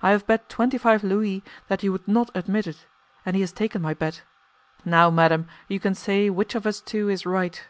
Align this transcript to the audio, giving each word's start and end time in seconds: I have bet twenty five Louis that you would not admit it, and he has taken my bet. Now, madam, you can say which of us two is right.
I 0.00 0.12
have 0.12 0.26
bet 0.26 0.48
twenty 0.48 0.78
five 0.78 1.04
Louis 1.04 1.44
that 1.68 1.82
you 1.82 1.92
would 1.92 2.08
not 2.08 2.30
admit 2.34 2.66
it, 2.66 2.86
and 3.26 3.36
he 3.36 3.42
has 3.42 3.52
taken 3.52 3.82
my 3.82 3.92
bet. 3.92 4.22
Now, 4.86 5.10
madam, 5.10 5.48
you 5.68 5.78
can 5.78 5.94
say 5.94 6.30
which 6.30 6.54
of 6.54 6.64
us 6.66 6.80
two 6.80 7.10
is 7.10 7.26
right. 7.26 7.62